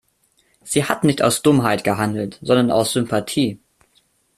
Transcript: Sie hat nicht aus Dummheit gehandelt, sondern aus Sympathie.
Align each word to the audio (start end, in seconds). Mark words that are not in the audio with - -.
Sie 0.63 0.83
hat 0.85 1.03
nicht 1.03 1.21
aus 1.21 1.43
Dummheit 1.43 1.83
gehandelt, 1.83 2.39
sondern 2.41 2.71
aus 2.71 2.91
Sympathie. 2.93 3.59